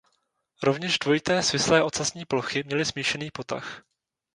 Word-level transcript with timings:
Rovněž 0.63 0.99
dvojité 0.99 1.43
svislé 1.43 1.83
ocasní 1.83 2.25
plochy 2.25 2.63
měly 2.63 2.85
smíšený 2.85 3.29
potah. 3.31 3.83